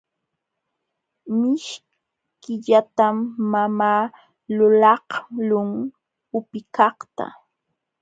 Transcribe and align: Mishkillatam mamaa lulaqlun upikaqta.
Mishkillatam 1.39 3.15
mamaa 3.51 4.03
lulaqlun 4.55 5.71
upikaqta. 6.37 7.25